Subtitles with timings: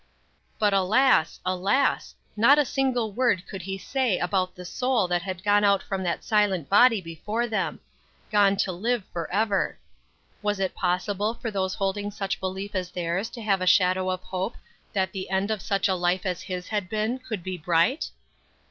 [0.57, 2.15] But alas, alas!
[2.35, 6.01] not a single word could he say about the soul that had gone out from
[6.01, 7.79] that silent body before them;
[8.31, 9.77] gone to live forever.
[10.41, 14.23] Was it possible for those holding such belief as theirs to have a shadow of
[14.23, 14.55] hope
[14.91, 18.09] that the end of such a life as his had been could be bright?